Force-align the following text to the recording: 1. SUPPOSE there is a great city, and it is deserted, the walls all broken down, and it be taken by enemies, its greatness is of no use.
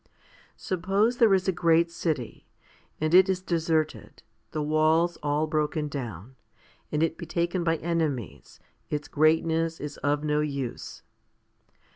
1. 0.01 0.09
SUPPOSE 0.57 1.17
there 1.17 1.31
is 1.31 1.47
a 1.47 1.51
great 1.51 1.91
city, 1.91 2.47
and 2.99 3.13
it 3.13 3.29
is 3.29 3.39
deserted, 3.39 4.23
the 4.49 4.59
walls 4.63 5.19
all 5.21 5.45
broken 5.45 5.87
down, 5.87 6.35
and 6.91 7.03
it 7.03 7.19
be 7.19 7.25
taken 7.27 7.63
by 7.63 7.75
enemies, 7.77 8.59
its 8.89 9.07
greatness 9.07 9.79
is 9.79 9.97
of 9.97 10.23
no 10.23 10.39
use. 10.39 11.03